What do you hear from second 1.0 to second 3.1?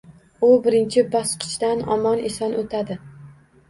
bosqichdan omon eson o’tadi.